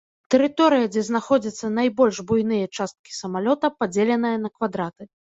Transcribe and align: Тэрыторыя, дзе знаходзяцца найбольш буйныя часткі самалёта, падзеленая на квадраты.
Тэрыторыя, 0.33 0.85
дзе 0.93 1.01
знаходзяцца 1.09 1.67
найбольш 1.79 2.17
буйныя 2.31 2.69
часткі 2.77 3.11
самалёта, 3.17 3.71
падзеленая 3.83 4.33
на 4.47 4.51
квадраты. 4.55 5.03